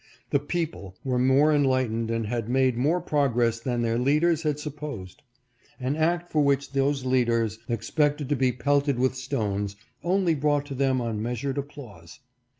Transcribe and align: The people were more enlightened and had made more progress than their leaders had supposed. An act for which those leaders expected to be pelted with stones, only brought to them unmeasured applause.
The 0.31 0.39
people 0.39 0.95
were 1.03 1.19
more 1.19 1.53
enlightened 1.53 2.09
and 2.09 2.25
had 2.25 2.49
made 2.49 2.75
more 2.75 2.99
progress 2.99 3.59
than 3.59 3.83
their 3.83 3.99
leaders 3.99 4.41
had 4.41 4.57
supposed. 4.59 5.21
An 5.79 5.95
act 5.95 6.31
for 6.31 6.41
which 6.41 6.71
those 6.71 7.05
leaders 7.05 7.59
expected 7.69 8.27
to 8.29 8.35
be 8.35 8.51
pelted 8.51 8.97
with 8.97 9.13
stones, 9.13 9.75
only 10.03 10.33
brought 10.33 10.65
to 10.65 10.73
them 10.73 11.01
unmeasured 11.01 11.59
applause. 11.59 12.19